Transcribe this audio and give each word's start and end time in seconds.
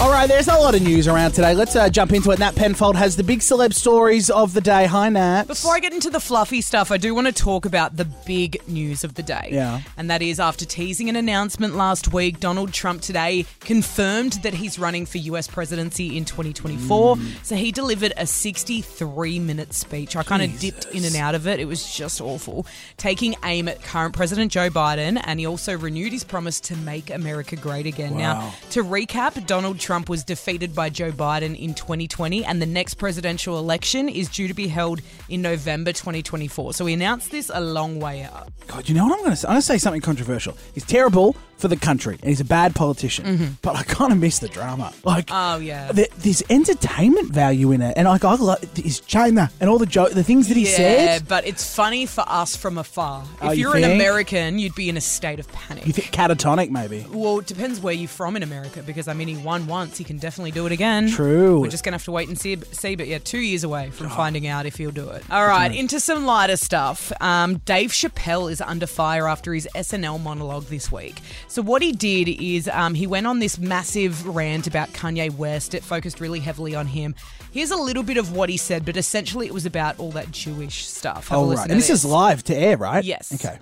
All 0.00 0.10
right, 0.10 0.28
there's 0.28 0.48
a 0.48 0.54
lot 0.54 0.74
of 0.74 0.82
news 0.82 1.08
around 1.08 1.32
today. 1.32 1.54
Let's 1.54 1.74
uh, 1.74 1.88
jump 1.88 2.12
into 2.12 2.30
it. 2.30 2.38
Nat 2.38 2.54
Penfold 2.54 2.94
has 2.94 3.16
the 3.16 3.24
big 3.24 3.40
celeb 3.40 3.72
stories 3.72 4.28
of 4.28 4.52
the 4.52 4.60
day. 4.60 4.84
Hi, 4.84 5.08
Nat. 5.08 5.44
Before 5.46 5.74
I 5.74 5.80
get 5.80 5.92
into 5.92 6.10
the 6.10 6.20
fluffy 6.20 6.60
stuff, 6.60 6.90
I 6.90 6.96
do 6.96 7.14
want 7.14 7.26
to 7.26 7.32
talk 7.32 7.64
about 7.64 7.96
the 7.96 8.04
big 8.04 8.60
news 8.68 9.02
of 9.02 9.14
the 9.14 9.22
day. 9.22 9.48
Yeah. 9.50 9.80
And 9.96 10.10
that 10.10 10.20
is 10.20 10.38
after 10.38 10.64
teasing 10.64 11.08
an 11.08 11.16
announcement 11.16 11.74
last 11.74 12.12
week, 12.12 12.38
Donald 12.38 12.72
Trump 12.72 13.02
today 13.02 13.46
confirmed 13.60 14.34
that 14.42 14.52
he's 14.54 14.78
running 14.78 15.06
for 15.06 15.18
US 15.18 15.48
presidency 15.48 16.16
in 16.16 16.24
2024. 16.24 17.16
Mm. 17.16 17.44
So 17.44 17.56
he 17.56 17.72
delivered 17.72 18.12
a 18.16 18.26
63 18.26 19.38
minute 19.38 19.72
speech. 19.72 20.16
I 20.16 20.22
kind 20.22 20.42
of 20.42 20.58
dipped 20.60 20.86
in 20.86 21.04
and 21.04 21.16
out 21.16 21.34
of 21.34 21.46
it. 21.46 21.60
It 21.60 21.64
was 21.66 21.96
just 21.96 22.20
awful. 22.20 22.66
Taking 22.96 23.36
aim 23.42 23.68
at 23.68 23.82
current 23.82 24.14
President 24.14 24.52
Joe 24.52 24.70
Biden, 24.70 25.20
and 25.24 25.40
he 25.40 25.46
also 25.46 25.76
renewed 25.78 26.12
his 26.12 26.24
promise 26.24 26.60
to 26.60 26.76
make 26.76 27.10
America 27.10 27.56
great 27.56 27.86
again. 27.86 28.03
Wow. 28.12 28.18
Now, 28.18 28.54
to 28.70 28.82
recap, 28.84 29.46
Donald 29.46 29.78
Trump 29.78 30.08
was 30.08 30.24
defeated 30.24 30.74
by 30.74 30.90
Joe 30.90 31.10
Biden 31.12 31.58
in 31.58 31.74
2020, 31.74 32.44
and 32.44 32.60
the 32.60 32.66
next 32.66 32.94
presidential 32.94 33.58
election 33.58 34.08
is 34.08 34.28
due 34.28 34.48
to 34.48 34.54
be 34.54 34.68
held 34.68 35.00
in 35.28 35.42
November 35.42 35.92
2024. 35.92 36.74
So 36.74 36.84
we 36.84 36.92
announced 36.92 37.30
this 37.30 37.50
a 37.52 37.60
long 37.60 38.00
way 38.00 38.22
out. 38.22 38.48
God, 38.66 38.88
you 38.88 38.94
know 38.94 39.04
what 39.04 39.12
I'm 39.14 39.18
going 39.20 39.30
to 39.30 39.36
say? 39.36 39.48
I'm 39.48 39.52
going 39.54 39.60
to 39.60 39.66
say 39.66 39.78
something 39.78 40.00
controversial. 40.02 40.56
He's 40.74 40.84
terrible 40.86 41.36
for 41.58 41.68
the 41.68 41.76
country, 41.76 42.14
and 42.20 42.28
he's 42.28 42.40
a 42.40 42.44
bad 42.44 42.74
politician. 42.74 43.24
Mm-hmm. 43.24 43.44
But 43.62 43.76
I 43.76 43.82
kind 43.84 44.12
of 44.12 44.18
miss 44.18 44.40
the 44.40 44.48
drama. 44.48 44.92
Like, 45.04 45.28
Oh, 45.30 45.56
yeah. 45.58 45.92
there- 45.92 46.08
there's 46.18 46.42
entertainment 46.50 47.32
value 47.32 47.70
in 47.72 47.80
it, 47.82 47.94
and 47.96 48.08
like 48.08 48.24
I 48.24 48.34
love 48.34 48.60
his 48.74 49.00
China 49.00 49.50
and 49.60 49.70
all 49.70 49.78
the 49.78 49.86
joke, 49.86 50.10
the 50.12 50.24
things 50.24 50.48
that 50.48 50.56
he 50.56 50.64
says. 50.64 50.78
yeah, 50.78 51.18
said. 51.18 51.28
but 51.28 51.46
it's 51.46 51.74
funny 51.74 52.06
for 52.06 52.24
us 52.26 52.56
from 52.56 52.76
afar. 52.78 53.24
Oh, 53.40 53.50
if 53.50 53.58
you 53.58 53.68
you're 53.68 53.76
an? 53.76 53.84
American, 53.84 54.58
you'd 54.58 54.74
be 54.74 54.88
in 54.88 54.96
a 54.96 55.00
state 55.00 55.38
of 55.38 55.48
panic. 55.52 55.86
You 55.86 55.92
think 55.92 56.08
catatonic, 56.10 56.70
maybe? 56.70 57.06
well, 57.10 57.38
it 57.38 57.46
depends 57.46 57.80
where 57.80 57.93
you're 57.94 58.08
from 58.08 58.36
in 58.36 58.42
America, 58.42 58.82
because 58.82 59.08
I 59.08 59.14
mean, 59.14 59.28
he 59.28 59.36
won 59.36 59.66
once, 59.66 59.96
he 59.98 60.04
can 60.04 60.18
definitely 60.18 60.50
do 60.50 60.66
it 60.66 60.72
again. 60.72 61.08
True. 61.08 61.60
We're 61.60 61.68
just 61.70 61.84
gonna 61.84 61.94
have 61.96 62.04
to 62.04 62.12
wait 62.12 62.28
and 62.28 62.38
see. 62.38 62.56
See, 62.72 62.94
but 62.96 63.06
yeah, 63.06 63.18
two 63.18 63.38
years 63.38 63.64
away 63.64 63.90
from 63.90 64.10
finding 64.10 64.46
out 64.46 64.66
if 64.66 64.76
he'll 64.76 64.90
do 64.90 65.08
it. 65.10 65.22
All 65.30 65.46
right, 65.46 65.74
into 65.74 66.00
some 66.00 66.26
lighter 66.26 66.56
stuff. 66.56 67.12
Um, 67.20 67.58
Dave 67.58 67.90
Chappelle 67.90 68.50
is 68.50 68.60
under 68.60 68.86
fire 68.86 69.28
after 69.28 69.52
his 69.54 69.68
SNL 69.74 70.20
monologue 70.22 70.64
this 70.64 70.90
week. 70.92 71.20
So 71.48 71.62
what 71.62 71.82
he 71.82 71.92
did 71.92 72.28
is 72.28 72.68
um, 72.68 72.94
he 72.94 73.06
went 73.06 73.26
on 73.26 73.38
this 73.38 73.58
massive 73.58 74.26
rant 74.26 74.66
about 74.66 74.90
Kanye 74.90 75.34
West. 75.34 75.74
It 75.74 75.82
focused 75.82 76.20
really 76.20 76.40
heavily 76.40 76.74
on 76.74 76.86
him. 76.86 77.14
Here's 77.52 77.70
a 77.70 77.76
little 77.76 78.02
bit 78.02 78.16
of 78.16 78.32
what 78.32 78.48
he 78.48 78.56
said, 78.56 78.84
but 78.84 78.96
essentially 78.96 79.46
it 79.46 79.54
was 79.54 79.64
about 79.64 79.98
all 80.00 80.10
that 80.12 80.30
Jewish 80.32 80.86
stuff. 80.86 81.28
Have 81.28 81.38
a 81.38 81.42
Oh, 81.42 81.44
listen 81.46 81.62
right. 81.62 81.70
And 81.70 81.78
this 81.78 81.88
is 81.88 82.04
live 82.04 82.42
to 82.44 82.54
air, 82.56 82.76
right? 82.76 83.04
Yes. 83.04 83.32
Okay. 83.32 83.58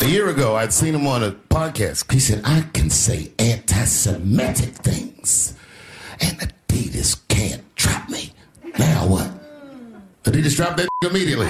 A 0.00 0.08
year 0.08 0.28
ago, 0.28 0.54
I'd 0.54 0.72
seen 0.72 0.94
him 0.94 1.06
on 1.08 1.24
a 1.24 1.32
podcast. 1.32 2.10
He 2.12 2.20
said, 2.20 2.42
I 2.44 2.62
can 2.72 2.88
say 2.90 3.32
anti 3.82 3.90
Semitic 3.90 4.74
things, 4.76 5.54
and 6.20 6.38
Adidas 6.38 7.20
can't 7.28 7.64
trap 7.76 8.08
me. 8.08 8.32
Now 8.78 9.08
what? 9.08 9.28
Adidas 10.22 10.54
dropped 10.54 10.76
that 10.76 10.88
immediately. 11.10 11.48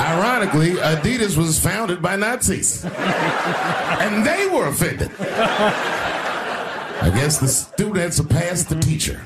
Ironically, 0.00 0.70
Adidas 0.80 1.36
was 1.36 1.58
founded 1.58 2.00
by 2.00 2.16
Nazis, 2.16 2.84
and 2.84 4.24
they 4.26 4.46
were 4.46 4.68
offended. 4.68 5.10
I 5.20 7.10
guess 7.14 7.38
the 7.38 7.48
student 7.48 8.14
surpassed 8.14 8.70
the 8.70 8.76
teacher. 8.80 9.20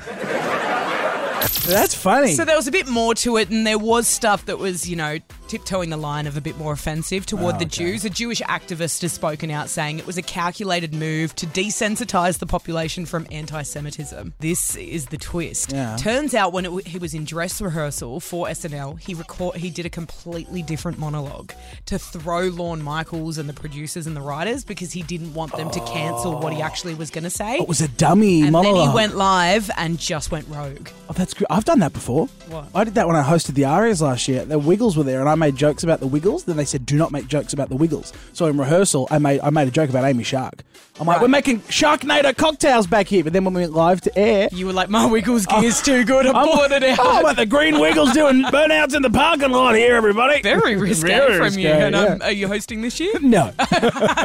That's 1.65 1.93
funny. 1.95 2.33
So 2.33 2.43
there 2.43 2.57
was 2.57 2.67
a 2.67 2.71
bit 2.71 2.87
more 2.87 3.13
to 3.15 3.37
it, 3.37 3.49
and 3.49 3.65
there 3.65 3.79
was 3.79 4.07
stuff 4.07 4.45
that 4.45 4.57
was, 4.57 4.89
you 4.89 4.95
know, 4.95 5.19
tiptoeing 5.49 5.89
the 5.89 5.97
line 5.97 6.27
of 6.27 6.37
a 6.37 6.41
bit 6.41 6.57
more 6.57 6.73
offensive 6.73 7.25
toward 7.25 7.55
Oh, 7.55 7.59
the 7.59 7.65
Jews. 7.65 8.05
A 8.05 8.09
Jewish 8.09 8.41
activist 8.41 9.01
has 9.01 9.11
spoken 9.11 9.49
out 9.49 9.69
saying 9.69 9.99
it 9.99 10.05
was 10.05 10.17
a 10.17 10.21
calculated 10.21 10.93
move 10.93 11.35
to 11.35 11.47
desensitize 11.47 12.37
the 12.37 12.45
population 12.45 13.05
from 13.05 13.25
anti 13.31 13.63
Semitism. 13.63 14.33
This 14.39 14.75
is 14.75 15.07
the 15.07 15.17
twist. 15.17 15.71
Yeah. 15.71 15.97
Turns 15.97 16.33
out 16.33 16.53
when 16.53 16.65
it, 16.65 16.87
he 16.87 16.99
was 16.99 17.13
in 17.13 17.25
dress 17.25 17.59
rehearsal 17.61 18.19
for 18.19 18.47
SNL, 18.47 18.99
he 18.99 19.13
record, 19.13 19.55
he 19.55 19.69
did 19.69 19.85
a 19.85 19.89
completely 19.89 20.61
different 20.61 20.99
monologue 20.99 21.53
to 21.87 21.97
throw 21.97 22.47
Lorne 22.47 22.81
Michaels 22.81 23.37
and 23.37 23.49
the 23.49 23.53
producers 23.53 24.05
and 24.05 24.15
the 24.15 24.21
writers 24.21 24.63
because 24.63 24.91
he 24.91 25.01
didn't 25.01 25.33
want 25.33 25.51
them 25.55 25.69
to 25.71 25.79
cancel 25.81 26.39
what 26.39 26.53
he 26.53 26.61
oh. 26.61 26.65
actually 26.65 26.93
was 26.93 27.09
going 27.09 27.23
to 27.23 27.29
say. 27.29 27.57
Oh, 27.59 27.63
it 27.63 27.67
was 27.67 27.81
a 27.81 27.87
dummy 27.87 28.43
and 28.43 28.51
monologue. 28.51 28.77
then 28.77 28.89
he 28.89 28.95
went 28.95 29.15
live 29.15 29.71
and 29.77 29.97
just 29.97 30.31
went 30.31 30.47
rogue. 30.47 30.89
Oh, 31.09 31.13
that's 31.13 31.33
good. 31.33 31.47
I've 31.49 31.65
done 31.65 31.79
that 31.79 31.91
before. 31.91 32.27
What? 32.49 32.67
I 32.75 32.83
did 32.83 32.93
that 32.93 33.07
when 33.07 33.15
I 33.15 33.23
hosted 33.23 33.55
the 33.55 33.63
ARIAs 33.65 33.99
last 33.99 34.27
year. 34.27 34.45
The 34.45 34.59
Wiggles 34.59 34.95
were 34.95 35.03
there, 35.03 35.19
and 35.21 35.27
I 35.27 35.33
made 35.33 35.55
jokes 35.55 35.83
about 35.83 35.99
the 36.01 36.05
Wiggles. 36.07 36.43
Then 36.43 36.55
they 36.55 36.65
said, 36.65 36.85
"Do 36.85 36.97
not 36.97 37.11
make 37.11 37.27
jokes 37.27 37.51
about 37.51 37.69
the 37.69 37.75
Wiggles." 37.75 38.13
So 38.33 38.45
in 38.45 38.57
rehearsal, 38.59 39.07
I 39.09 39.17
made 39.17 39.39
I 39.41 39.49
made 39.49 39.67
a 39.67 39.71
joke 39.71 39.89
about 39.89 40.05
Amy 40.05 40.23
Shark. 40.23 40.63
I'm 40.99 41.07
like, 41.07 41.15
Right. 41.15 41.21
"We're 41.23 41.27
making 41.29 41.61
Sharknado 41.61 42.35
cocktails 42.37 42.85
back 42.85 43.07
here," 43.07 43.23
but 43.23 43.33
then 43.33 43.43
when 43.43 43.55
we 43.55 43.61
went 43.61 43.73
live 43.73 44.01
to 44.01 44.15
air, 44.19 44.49
You 44.51 44.67
were 44.67 44.73
like, 44.73 44.89
my 44.89 45.07
Wiggles 45.07 45.45
gear's 45.47 45.81
too 45.81 46.03
good. 46.05 46.27
I'm 46.27 46.47
pulling 46.47 46.71
it 46.73 46.83
out. 46.83 46.99
Oh, 47.01 47.19
I'm 47.19 47.25
at 47.25 47.37
the 47.37 47.45
Green 47.47 47.79
Wiggles 47.79 48.11
doing 48.11 48.43
burnouts 48.51 48.93
in 48.93 49.01
the 49.01 49.09
parking 49.09 49.49
lot 49.51 49.75
here, 49.75 49.95
everybody. 49.95 50.43
Very 50.43 50.75
risque 50.77 51.07
Very 51.07 51.33
from 51.37 51.43
risque, 51.45 51.61
you. 51.63 51.69
And 51.69 51.95
um, 51.95 52.17
yeah. 52.19 52.27
are 52.27 52.31
you 52.31 52.47
hosting 52.47 52.81
this 52.81 52.99
year? 52.99 53.13
No. 53.19 53.51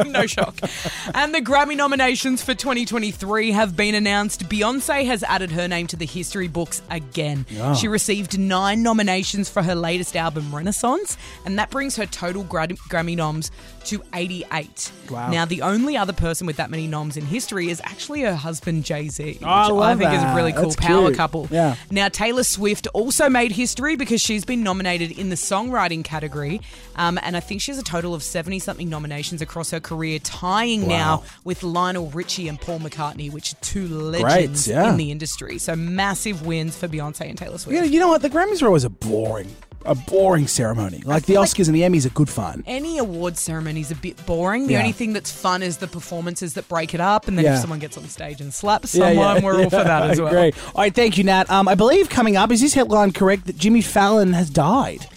no 0.07 0.27
shock. 0.27 0.59
And 1.15 1.33
the 1.33 1.41
Grammy 1.41 1.75
nominations 1.75 2.43
for 2.43 2.53
2023 2.53 3.51
have 3.53 3.75
been 3.75 3.95
announced. 3.95 4.47
Beyonce 4.49 5.05
has 5.07 5.23
added 5.23 5.51
her 5.53 5.67
name 5.67 5.87
to 5.87 5.95
the 5.95 6.05
history 6.05 6.47
books 6.47 6.74
again. 6.89 7.45
She 7.79 7.87
received 7.87 8.37
nine 8.37 8.83
nominations 8.83 9.49
for 9.49 9.61
her 9.63 9.75
latest 9.75 10.15
album, 10.15 10.53
Renaissance, 10.55 11.17
and 11.45 11.57
that 11.59 11.69
brings 11.69 11.95
her 11.95 12.05
total 12.05 12.43
gra- 12.43 12.67
Grammy 12.67 13.15
noms 13.15 13.51
to 13.85 14.01
88. 14.13 14.91
Wow. 15.09 15.29
Now, 15.29 15.45
the 15.45 15.61
only 15.61 15.95
other 15.95 16.13
person 16.13 16.47
with 16.47 16.57
that 16.57 16.69
many 16.71 16.87
noms 16.87 17.17
in 17.17 17.25
history 17.25 17.69
is 17.69 17.81
actually 17.83 18.21
her 18.21 18.35
husband, 18.35 18.83
Jay 18.83 19.09
Z, 19.09 19.39
Oh, 19.43 19.79
I 19.79 19.91
I 19.91 19.95
think 19.95 20.11
is 20.13 20.23
a 20.23 20.35
really 20.35 20.51
cool 20.53 20.63
That's 20.63 20.75
power 20.75 21.07
cute. 21.07 21.17
couple. 21.17 21.47
Yeah. 21.51 21.75
Now, 21.91 22.09
Taylor 22.09 22.43
Swift 22.43 22.87
also 22.93 23.29
made 23.29 23.51
history 23.51 23.95
because 23.95 24.21
she's 24.21 24.43
been 24.45 24.63
nominated 24.63 25.11
in 25.11 25.29
the 25.29 25.35
songwriting 25.35 26.03
category. 26.03 26.61
Um, 26.95 27.19
and 27.21 27.37
I 27.37 27.39
think 27.39 27.61
she 27.61 27.71
has 27.71 27.79
a 27.79 27.83
total 27.83 28.13
of 28.13 28.23
70 28.23 28.59
something 28.59 28.89
nominations 28.89 29.41
across 29.41 29.71
her 29.71 29.79
career, 29.79 30.19
tying 30.19 30.87
now 30.87 31.23
with 31.43 31.61
Lionel 31.63 32.09
Richie 32.09 32.47
and 32.47 32.59
Paul 32.59 32.79
McCartney, 32.79 33.31
which 33.31 33.53
are 33.53 33.57
two 33.57 33.87
legends 33.87 34.67
yeah. 34.67 34.89
in 34.89 34.97
the 34.97 35.11
industry. 35.11 35.57
So 35.57 35.75
massive 35.75 36.45
wins 36.65 36.77
for 36.77 36.87
Beyonce 36.87 37.29
and 37.29 37.37
Taylor 37.37 37.57
Swift. 37.57 37.75
Yeah, 37.77 37.83
you 37.85 37.99
know 37.99 38.07
what? 38.07 38.21
The 38.21 38.29
Grammys 38.29 38.61
are 38.61 38.67
always 38.67 38.83
a 38.83 38.89
boring, 38.89 39.55
a 39.85 39.93
boring 39.95 40.47
ceremony. 40.47 41.01
Like 41.05 41.25
the 41.25 41.35
Oscars 41.35 41.67
and 41.67 41.75
the 41.75 41.81
Emmys 41.81 42.05
are 42.05 42.09
good 42.09 42.29
fun. 42.29 42.63
Any 42.65 42.97
award 42.97 43.37
ceremony 43.37 43.81
is 43.81 43.91
a 43.91 43.95
bit 43.95 44.23
boring. 44.25 44.65
The 44.67 44.73
Yeah. 44.73 44.79
only 44.79 44.91
thing 44.91 45.13
that's 45.13 45.31
fun 45.31 45.61
is 45.61 45.77
the 45.77 45.87
performances 45.87 46.55
that 46.55 46.67
break 46.67 46.93
it 46.93 47.01
up, 47.01 47.27
and 47.27 47.37
then 47.37 47.45
Yeah. 47.45 47.55
if 47.55 47.61
someone 47.61 47.79
gets 47.79 47.97
on 47.97 48.07
stage 48.09 48.41
and 48.41 48.53
slaps 48.53 48.95
Yeah, 48.95 49.09
someone, 49.09 49.35
yeah. 49.37 49.43
we're 49.43 49.63
all 49.63 49.69
for 49.69 49.83
that 49.83 50.03
as 50.09 50.19
I 50.19 50.23
well. 50.23 50.33
agree. 50.35 50.59
All 50.73 50.81
right, 50.81 50.93
thank 50.93 51.17
you, 51.17 51.23
Nat. 51.23 51.49
Um, 51.49 51.67
I 51.67 51.75
believe 51.75 52.09
coming 52.09 52.35
up 52.35 52.51
is 52.51 52.61
this 52.61 52.73
headline 52.73 53.11
correct 53.11 53.45
that 53.45 53.57
Jimmy 53.57 53.81
Fallon 53.81 54.33
has 54.33 54.49
died. 54.49 55.07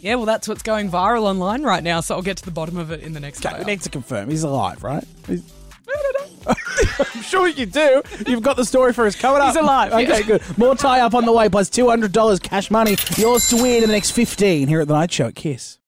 Yeah, 0.00 0.16
well, 0.16 0.26
that's 0.26 0.46
what's 0.46 0.62
going 0.62 0.90
viral 0.90 1.22
online 1.22 1.62
right 1.62 1.82
now, 1.82 2.00
so 2.00 2.14
I'll 2.14 2.22
get 2.22 2.36
to 2.38 2.44
the 2.44 2.50
bottom 2.50 2.76
of 2.76 2.90
it 2.92 3.00
in 3.02 3.12
the 3.12 3.18
next 3.20 3.44
Okay, 3.44 3.54
hour. 3.54 3.58
we 3.60 3.64
need 3.64 3.80
to 3.82 3.88
confirm 3.90 4.30
he's 4.30 4.42
alive, 4.44 4.82
right? 4.84 5.04
He's- 5.26 5.40
I'm 6.46 7.22
sure 7.22 7.48
you 7.48 7.66
do. 7.66 8.02
You've 8.26 8.42
got 8.42 8.56
the 8.56 8.64
story 8.64 8.92
for 8.92 9.06
us 9.06 9.14
coming 9.16 9.42
up. 9.42 9.48
He's 9.48 9.56
alive, 9.56 9.92
Okay, 9.92 10.22
good. 10.22 10.42
More 10.58 10.74
tie 10.74 11.00
up 11.00 11.14
on 11.14 11.24
the 11.26 11.32
way, 11.32 11.48
plus 11.48 11.66
plus 11.66 11.70
two 11.70 11.88
hundred 11.88 12.12
dollars 12.12 12.38
cash 12.38 12.70
money. 12.70 12.96
Yours 13.16 13.48
to 13.48 13.56
win 13.56 13.82
in 13.82 13.88
the 13.88 13.92
next 13.94 14.10
fifteen 14.12 14.68
here 14.68 14.80
at 14.80 14.88
the 14.88 14.94
Night 14.94 15.10
Show 15.12 15.26
at 15.26 15.34
KIIS. 15.34 15.78